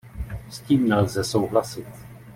S 0.49 0.59
tím 0.59 0.89
nelze 0.89 1.23
souhlasit. 1.23 1.87